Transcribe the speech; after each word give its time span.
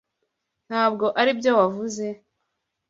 Ntabwo 0.67 1.05
aribyo 1.21 1.51
wavuze? 1.59 2.05